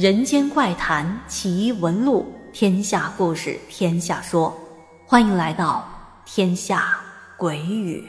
[0.00, 4.58] 人间怪谈奇闻录，天下故事天下说，
[5.04, 5.86] 欢迎来到
[6.24, 6.98] 天下
[7.36, 8.08] 鬼语。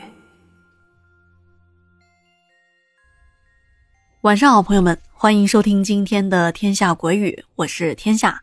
[4.21, 8.41] 晚上好，朋友们，欢迎收听今天的天下鬼语，我是天下。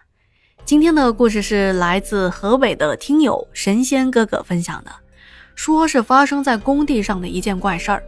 [0.67, 4.93] 今天的故事是来自河北的听友神仙哥哥分享的，
[5.55, 8.03] 说是发生在工地上的一件怪事儿。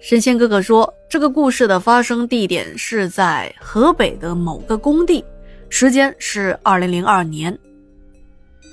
[0.00, 5.22] 神仙哥哥说，这个故事的发生地点是在河北的某个工地，
[5.68, 7.56] 时间是二零零二年。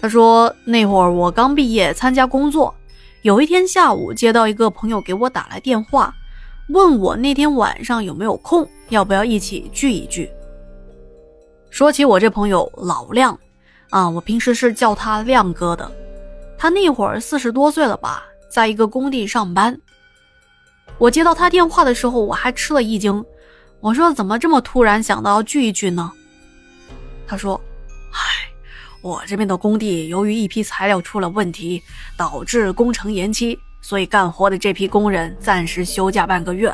[0.01, 2.73] 他说那会儿我刚毕业参加工作，
[3.23, 6.15] 有一天下午接到一个朋友给我打来电话，
[6.69, 10.31] 问我那天晚上有没有空，要不要一起聚一聚。
[11.69, 13.37] 说起我这朋友老亮，
[13.89, 15.91] 啊，我平时是叫他亮哥的，
[16.57, 19.77] 他那会儿四十多岁了吧，在一个工地上班。
[20.97, 23.23] 我接到他电话的时候，我还吃了一惊。
[23.79, 26.11] 我说：“怎么这么突然想到聚一聚呢？”
[27.27, 27.61] 他说
[28.11, 28.49] ：“唉，
[29.01, 31.83] 我这边的工地由于一批材料出了问题，
[32.17, 36.73] 导致工程延期，所以干活的这批工人暂时休假半个月。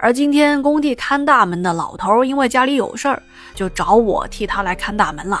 [0.00, 3.22] 而今天工地看大门的老头因为家里有事儿，
[3.54, 5.40] 就找我替他来看大门了。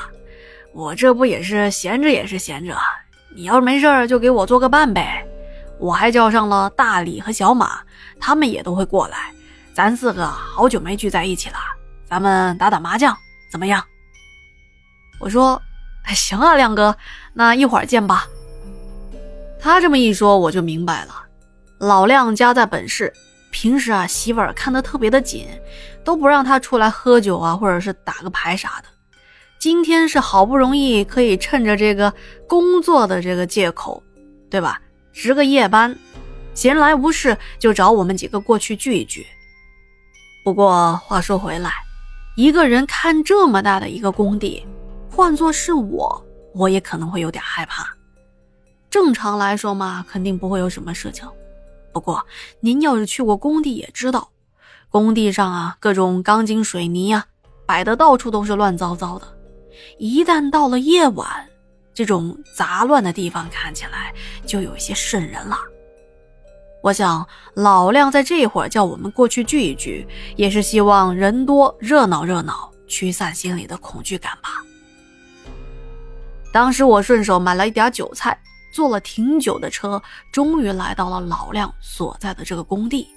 [0.72, 2.76] 我这不也是闲着也是闲着，
[3.34, 5.26] 你要是没事儿就给我做个伴呗。
[5.80, 7.80] 我还叫上了大李和小马。”
[8.24, 9.34] 他们也都会过来，
[9.74, 11.56] 咱四个好久没聚在一起了，
[12.08, 13.16] 咱们打打麻将
[13.50, 13.84] 怎么样？
[15.18, 15.60] 我说，
[16.14, 16.96] 行啊，亮哥，
[17.34, 18.28] 那一会儿见吧。
[19.60, 21.12] 他这么一说，我就明白了，
[21.80, 23.12] 老亮家在本市，
[23.50, 25.48] 平时啊媳妇儿看得特别的紧，
[26.04, 28.88] 都不让他出来喝酒啊，或者是打个牌啥的。
[29.58, 32.14] 今天是好不容易可以趁着这个
[32.48, 34.00] 工作的这个借口，
[34.48, 34.80] 对吧？
[35.12, 35.98] 值个夜班。
[36.54, 39.26] 闲来无事，就找我们几个过去聚一聚。
[40.44, 41.72] 不过话说回来，
[42.36, 44.66] 一个人看这么大的一个工地，
[45.10, 47.88] 换做是我，我也可能会有点害怕。
[48.90, 51.26] 正常来说嘛，肯定不会有什么事情。
[51.92, 52.26] 不过
[52.60, 54.30] 您要是去过工地，也知道，
[54.90, 57.26] 工地上啊，各种钢筋水泥呀，
[57.64, 59.26] 摆的到处都是乱糟糟的。
[59.98, 61.26] 一旦到了夜晚，
[61.94, 64.12] 这种杂乱的地方看起来
[64.46, 65.56] 就有些瘆人了。
[66.82, 70.06] 我想老亮在这会儿叫我们过去聚一聚，
[70.36, 74.64] 也是希望人多热闹热闹，驱散心里的恐惧感吧。
[76.52, 78.36] 当时我顺手买了一点酒菜，
[78.74, 83.08] 坐了挺久的车，终于来到了老亮所在的这个工地。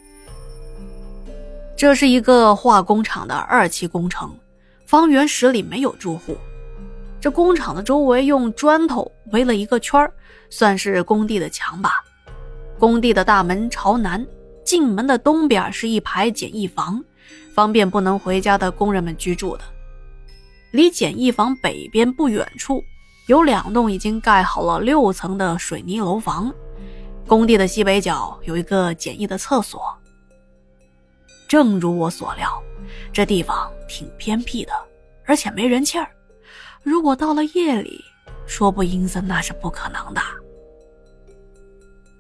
[1.75, 4.37] 这是一个化工厂的二期工程，
[4.85, 6.37] 方圆十里没有住户。
[7.19, 10.07] 这工厂的周围用砖头围了一个圈
[10.51, 12.03] 算是工地的墙吧。
[12.77, 14.25] 工地的大门朝南，
[14.63, 17.03] 进门的东边是一排简易房，
[17.53, 19.63] 方便不能回家的工人们居住的。
[20.71, 22.83] 离简易房北边不远处，
[23.27, 26.53] 有两栋已经盖好了六层的水泥楼房。
[27.25, 29.81] 工地的西北角有一个简易的厕所。
[31.47, 32.61] 正如我所料，
[33.13, 34.73] 这地方挺偏僻的，
[35.25, 36.09] 而且没人气儿。
[36.83, 38.03] 如果到了夜里，
[38.45, 40.21] 说不阴森那是不可能的。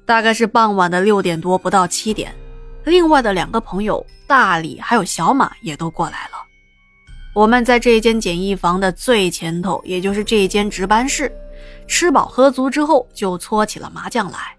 [0.05, 2.33] 大概是傍晚的六点多，不到七点，
[2.83, 6.37] 另外的两个朋友大李还有小马也都过来了。
[7.33, 11.31] 我们在这间简易房的最前头，也就是这间值班室，
[11.87, 14.55] 吃饱喝足之后就搓起了麻将来。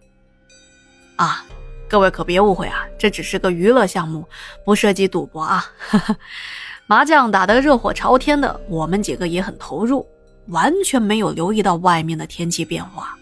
[1.15, 1.45] 啊，
[1.89, 4.29] 各位可别误会啊，这只是个娱乐项目，
[4.65, 5.65] 不涉及赌博啊。
[6.89, 10.07] 麻将打得热火朝天的，我们几个也很投入，
[10.49, 13.17] 完全没有留意到外面的天气变化。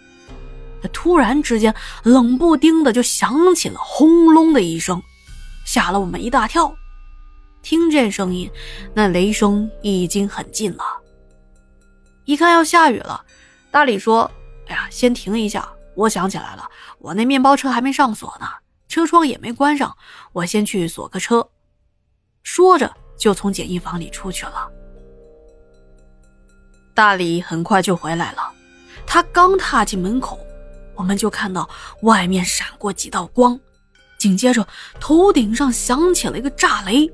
[0.89, 1.73] 突然之间，
[2.03, 5.01] 冷不丁的就响起了轰隆的一声，
[5.65, 6.75] 吓了我们一大跳。
[7.61, 8.49] 听这声音，
[8.93, 10.83] 那雷声已经很近了。
[12.25, 13.23] 一看要下雨了，
[13.71, 14.29] 大李说
[14.69, 15.67] ：“哎呀，先停一下。
[15.95, 18.47] 我想起来了，我那面包车还没上锁呢，
[18.87, 19.95] 车窗也没关上，
[20.33, 21.47] 我先去锁个车。”
[22.43, 24.69] 说着就从简易房里出去了。
[26.93, 28.53] 大李很快就回来了，
[29.07, 30.39] 他刚踏进门口。
[30.95, 31.69] 我们就看到
[32.01, 33.59] 外面闪过几道光，
[34.17, 34.67] 紧接着
[34.99, 37.09] 头顶上响起了一个炸雷，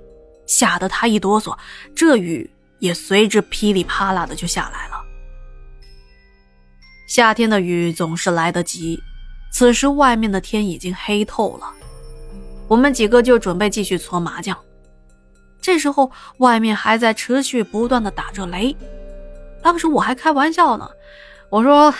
[0.46, 1.58] 吓得他一哆嗦，
[1.96, 2.50] 这雨
[2.80, 5.02] 也随之噼里啪啦的就下来了。
[7.08, 9.02] 夏天的雨总是来得急，
[9.52, 11.70] 此时外面的天已经黑透了，
[12.68, 14.58] 我们几个就准备继续搓麻将。
[15.62, 18.76] 这时候外面还在持续不断的打着雷，
[19.62, 20.90] 当时我还开玩笑呢。
[21.52, 21.94] 我说，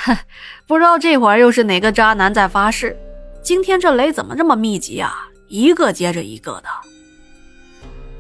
[0.66, 2.98] 不知道这会儿又是哪个渣男在发誓。
[3.42, 5.28] 今天这雷怎么这么密集啊？
[5.50, 6.70] 一个接着一个的。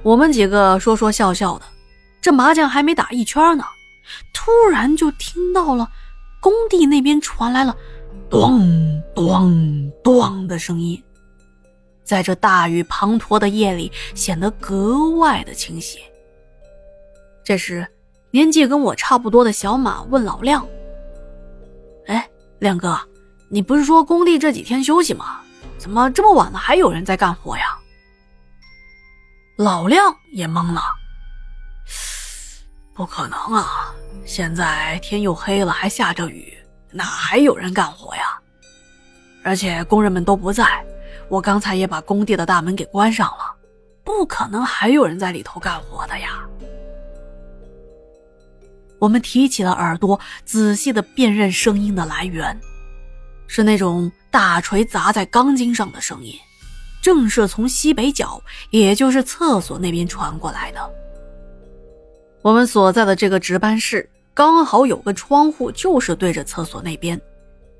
[0.03, 1.63] 我们几个说说笑笑的，
[2.21, 3.63] 这麻将还没打一圈呢，
[4.33, 5.89] 突然就听到了
[6.41, 7.73] 工地那边传来了
[8.29, 11.01] “咚咚咚”的声音，
[12.03, 15.99] 在这大雨滂沱的夜里显得格外的清晰。
[17.41, 17.87] 这时，
[18.31, 20.67] 年纪跟我差不多的小马问老亮
[22.07, 22.99] ：“哎，亮哥，
[23.49, 25.39] 你不是说工地这几天休息吗？
[25.77, 27.63] 怎么这么晚了还有人在干活呀？”
[29.57, 30.81] 老亮也懵了。
[32.93, 33.93] 不可能啊！
[34.25, 36.55] 现在天又黑了，还下着雨，
[36.91, 38.39] 哪还有人干活呀？
[39.43, 40.85] 而且工人们都不在，
[41.29, 43.55] 我刚才也把工地的大门给关上了，
[44.03, 46.47] 不可能还有人在里头干活的呀。
[49.01, 52.55] 我们提起了耳朵，仔细的辨认声音的来源，
[53.47, 56.35] 是那种大锤砸在钢筋上的声音，
[57.01, 58.39] 正是从西北角，
[58.69, 60.93] 也就是厕所那边传过来的。
[62.43, 67.19] 我们所在的这个值班室刚好有个窗户，就是对着厕所那边。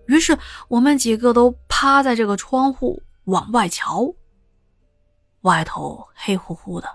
[0.08, 0.36] 于是
[0.70, 4.12] 我们几个都趴在这个窗户往外瞧。
[5.42, 6.90] 外头黑乎乎的，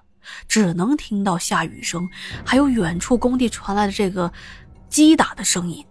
[0.48, 2.08] 只能听到下雨声，
[2.44, 4.32] 还有远处工地传来的这个
[4.88, 5.84] 击打的声音，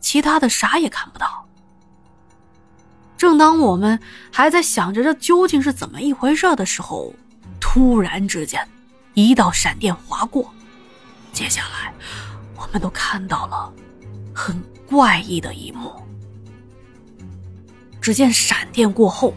[0.00, 1.46] 其他的啥也看不到。
[3.16, 3.98] 正当我们
[4.30, 7.14] 还在想着这究竟是怎么一回事的时候，
[7.60, 8.68] 突然之间，
[9.14, 10.52] 一道闪电划过。
[11.32, 11.92] 接下来，
[12.54, 13.72] 我们都看到了
[14.34, 15.92] 很怪异的一幕。
[18.00, 19.34] 只见闪电过后，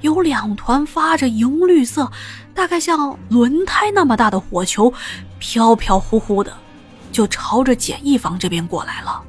[0.00, 2.10] 有两团发着银绿色、
[2.54, 4.92] 大概像轮胎那么大的火球，
[5.38, 6.56] 飘飘忽忽的
[7.10, 9.22] 就朝着简易房这边过来了。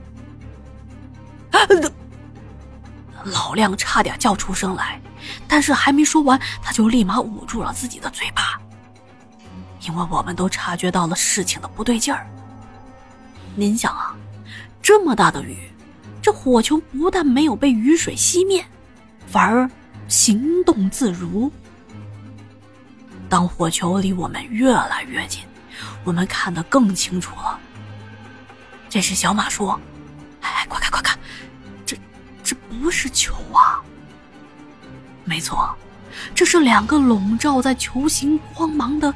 [3.25, 5.01] 老亮差点叫出声来，
[5.47, 8.59] 但是还没说完，他就立马捂住了自己的嘴巴。
[9.87, 12.27] 因为我们都察觉到了事情的不对劲儿。
[13.55, 14.15] 您想啊，
[14.81, 15.71] 这么大的雨，
[16.21, 18.65] 这火球不但没有被雨水熄灭，
[19.27, 19.69] 反而
[20.07, 21.51] 行动自如。
[23.33, 25.41] 当火球离我们越来越近，
[26.03, 27.59] 我们看得更清楚了。
[28.87, 29.81] 这时，小马说
[30.41, 31.17] ：“哎，快看快看，
[31.83, 31.97] 这
[32.43, 33.81] 这不是球啊！
[35.25, 35.75] 没错，
[36.35, 39.11] 这是两个笼罩在球形光芒的。”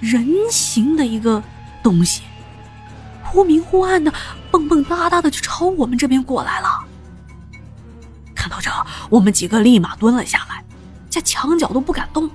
[0.00, 1.42] 人形的一个
[1.82, 2.22] 东西，
[3.24, 4.14] 忽明忽暗的，
[4.52, 6.84] 蹦蹦哒哒的就朝我们这边过来了。
[8.36, 8.70] 看到这，
[9.10, 10.62] 我们几个立马蹲了下来，
[11.10, 12.30] 在墙角都不敢动。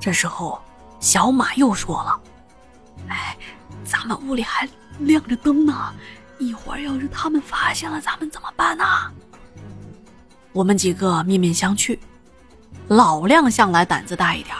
[0.00, 0.58] 这时候，
[0.98, 2.18] 小马又说了
[3.08, 3.36] ：“哎，
[3.84, 4.66] 咱们屋里还
[5.00, 5.92] 亮着灯呢，
[6.38, 8.84] 一会儿要是他们发现了，咱们怎么办呢？”
[10.52, 11.98] 我们几个面面相觑。
[12.88, 14.56] 老亮向来胆子大一点。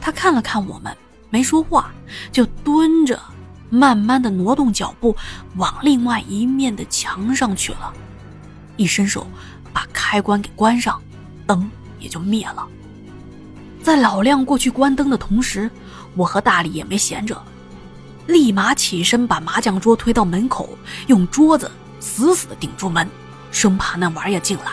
[0.00, 0.96] 他看了看我们，
[1.28, 1.90] 没说话，
[2.32, 3.20] 就蹲着，
[3.68, 5.14] 慢慢的挪动脚步，
[5.56, 7.92] 往另外一面的墙上去了。
[8.76, 9.26] 一伸手，
[9.74, 11.02] 把开关给关上，
[11.46, 12.66] 灯也就灭了。
[13.82, 15.70] 在老亮过去关灯的同时，
[16.14, 17.40] 我和大力也没闲着，
[18.26, 20.68] 立马起身把麻将桌推到门口，
[21.06, 23.08] 用桌子死死的顶住门，
[23.50, 24.72] 生怕那玩意儿进来。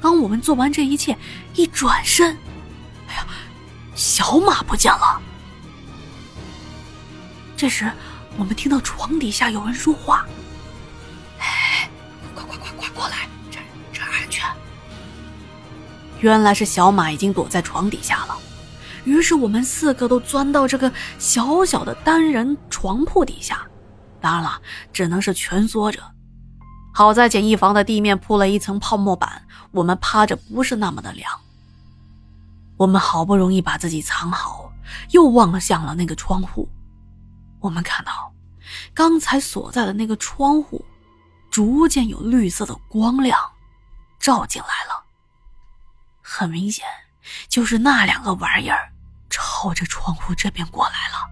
[0.00, 1.16] 当我们做完这一切，
[1.54, 2.36] 一转身。
[3.08, 3.26] 哎呀
[3.94, 5.20] 小马不见了。
[7.56, 7.90] 这时，
[8.36, 10.26] 我们听到床底下有人说话
[16.26, 18.36] ：“原来是小马已经躲在床底下了。
[19.04, 23.64] 于是我们四个都钻到这个小小的单人床铺底下，
[24.20, 24.60] 当然了，
[24.92, 26.00] 只能是蜷缩着。
[26.92, 31.30] 好在简易房的地面铺了一层泡沫板，我们趴着不是那么的凉。
[32.76, 34.72] 我们好不容易把自己藏好，
[35.12, 36.68] 又望向了那个窗户。
[37.60, 38.32] 我们看到，
[38.92, 40.84] 刚才所在的那个窗户，
[41.52, 43.38] 逐渐有绿色的光亮
[44.18, 44.95] 照进来了。
[46.28, 46.84] 很明显，
[47.48, 48.92] 就是那两个玩意儿
[49.30, 51.30] 朝着窗户这边过来了。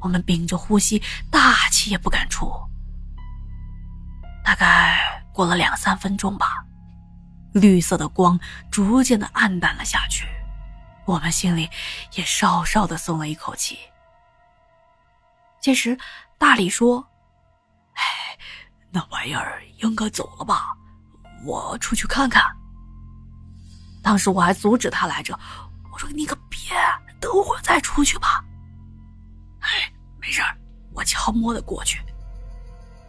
[0.00, 1.00] 我们屏着呼吸，
[1.30, 2.50] 大气也不敢出。
[4.42, 6.64] 大概过了两三分钟吧。
[7.52, 8.40] 绿色的光
[8.70, 10.26] 逐渐的暗淡了下去，
[11.04, 11.68] 我们心里
[12.14, 13.78] 也稍稍的松了一口气。
[15.60, 15.98] 这时，
[16.38, 17.06] 大力说
[17.92, 18.02] ：“哎，
[18.90, 20.74] 那玩意儿应该走了吧？
[21.44, 22.42] 我出去看看。”
[24.02, 25.38] 当时我还阻止他来着，
[25.92, 26.58] 我说：“你可别，
[27.20, 28.44] 等会儿再出去吧。”
[29.60, 30.42] 哎，没事
[30.92, 32.00] 我悄摸的过去。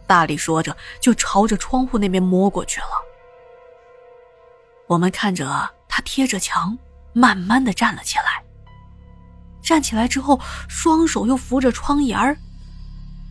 [0.06, 2.86] 大力说着，就朝着窗户那边摸过去了。
[4.86, 6.76] 我们看着他贴着墙，
[7.12, 8.42] 慢慢的站了起来。
[9.62, 12.36] 站起来之后，双手又扶着窗沿儿，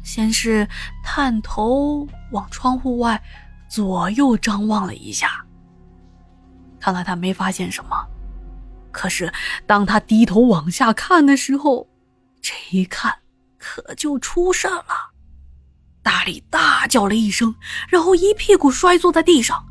[0.03, 0.67] 先是
[1.03, 3.21] 探头往窗户外
[3.69, 5.42] 左右张望了一下。
[6.83, 7.95] 看来他没发现什么，
[8.91, 9.31] 可是
[9.65, 11.87] 当他低头往下看的时候，
[12.41, 13.19] 这一看
[13.57, 14.83] 可就出事了。
[16.01, 17.55] 大力大叫了一声，
[17.87, 19.65] 然后一屁股摔坐在地上，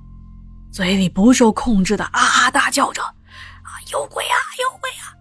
[0.72, 3.02] 嘴里不受控制的啊啊大叫着
[3.60, 5.12] ：“啊，有鬼啊，有鬼啊！”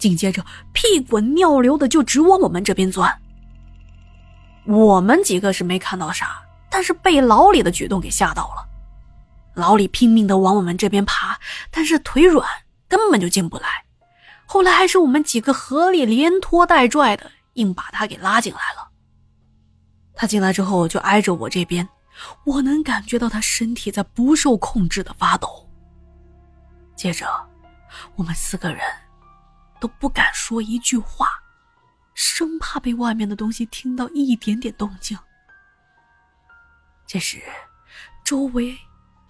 [0.00, 3.14] 紧接着，屁滚尿流的就直往我们这边钻。
[4.64, 8.66] 我们几个是没看到啥，但是被老李的举动给吓到了。
[9.54, 11.38] 老李拼命的往我们这边爬，
[11.70, 12.48] 但是腿软，
[12.88, 13.84] 根本就进不来。
[14.46, 18.88] 后来还是我们几个合力连拖带拽的，硬把他给拉进来了。
[20.14, 21.88] 他进来之后就挨着我这边，
[22.44, 25.68] 我能感觉到他身体在不受控制的发抖。
[26.94, 27.26] 接着，
[28.16, 28.80] 我们四个人。
[29.80, 31.28] 都不敢说一句话，
[32.14, 35.18] 生怕被外面的东西听到一点点动静。
[37.06, 37.42] 这时，
[38.24, 38.74] 周围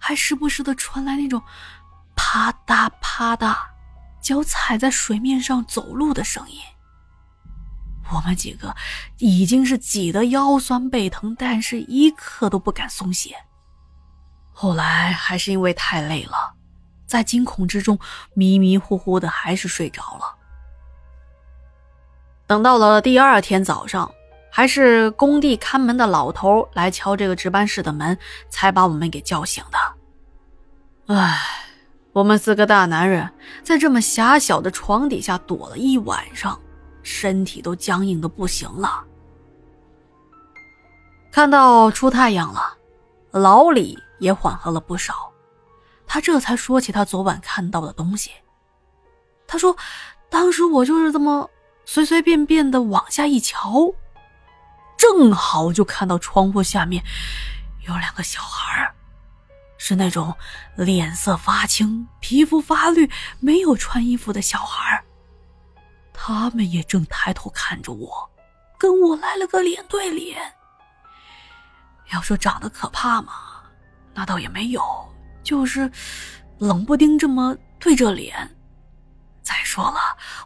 [0.07, 1.41] 还时不时的传来那种
[2.15, 3.55] 啪嗒啪嗒，
[4.21, 6.59] 脚踩在水面上走路的声音。
[8.13, 8.75] 我们几个
[9.17, 13.35] 已经是挤得腰酸背疼，但是一刻都不敢松懈。
[14.53, 16.53] 后来还是因为太累了，
[17.07, 17.97] 在惊恐之中
[18.35, 20.35] 迷迷糊糊的，还是睡着了。
[22.45, 24.11] 等到了第二天早上，
[24.51, 28.15] 还是工地看门的老头来敲这个值班室的门，
[28.51, 29.79] 才把我们给叫醒的。
[31.07, 31.39] 唉，
[32.13, 33.29] 我们四个大男人
[33.63, 36.59] 在这么狭小的床底下躲了一晚上，
[37.03, 39.03] 身体都僵硬的不行了。
[41.31, 42.77] 看到出太阳了，
[43.29, 45.31] 老李也缓和了不少，
[46.07, 48.31] 他这才说起他昨晚看到的东西。
[49.45, 49.77] 他说
[50.27, 51.49] ：“当时我就是这么……”
[51.87, 53.93] 随随便便的往下一瞧，
[54.97, 57.03] 正好就看到窗户下面
[57.87, 58.95] 有两个小孩儿
[59.87, 60.35] 是那种
[60.75, 63.07] 脸色发青、皮肤发绿、
[63.39, 64.99] 没有穿衣服的小孩
[66.11, 68.27] 他们也正抬头看着我，
[68.79, 70.41] 跟我来了个脸对脸。
[72.11, 73.61] 要说长得可怕嘛，
[74.15, 74.81] 那倒也没有，
[75.43, 75.91] 就是
[76.57, 78.57] 冷不丁这么对着脸。
[79.43, 79.99] 再说了，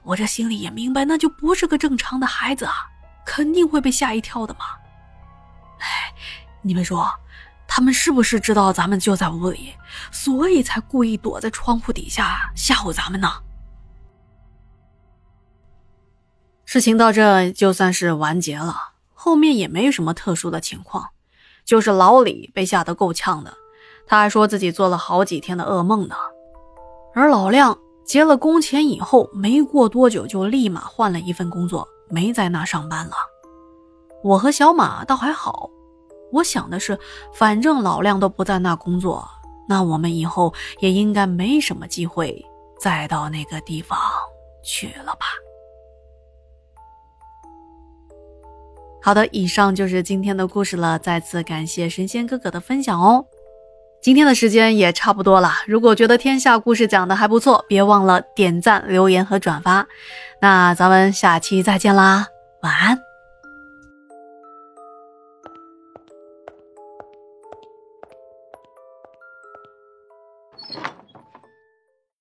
[0.04, 2.90] 我这心里也明白，那就不是个正常的孩子啊，
[3.26, 4.66] 肯定会被吓一跳的嘛。
[5.80, 6.14] 哎，
[6.62, 7.10] 你们说，
[7.72, 9.76] 他们是不是知道咱们就在屋里，
[10.12, 13.30] 所以才故意躲在窗户底下吓唬咱们呢？
[16.66, 18.76] 事情到这就算是完结了，
[19.14, 21.10] 后面也没什么特殊的情况，
[21.64, 23.54] 就是老李被吓得够呛的，
[24.08, 26.16] 他还说自己做了好几天的噩梦呢，
[27.14, 27.78] 而老亮。
[28.06, 33.14] 结了工钱以后，没过多久就立马换了一份工作，没在那上班了。
[34.24, 35.70] 我和小马倒还好，
[36.32, 36.98] 我想的是，
[37.34, 39.28] 反正老亮都不在那工作，
[39.68, 42.46] 那我们以后也应该没什么机会
[42.80, 43.98] 再到那个地方
[44.64, 45.26] 去了吧。
[49.02, 53.26] 好的，以上就是今天的故事了，再次感谢神仙哥哥的分享哦。
[54.02, 59.88] 今天的时间也差不多了，如果觉得天下故事讲的还不错，别忘了点赞、留言和转发。
[60.42, 62.28] 那咱们下期再见啦，
[62.62, 63.09] 晚安。